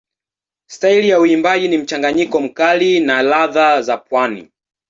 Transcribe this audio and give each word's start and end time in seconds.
Staili 0.69 1.09
ya 1.09 1.19
uimbaji 1.19 1.67
ni 1.67 1.77
mchanganyiko 1.77 2.39
mkali 2.41 2.99
na 2.99 3.21
ladha 3.21 3.81
za 3.81 3.97
pwani. 3.97 4.49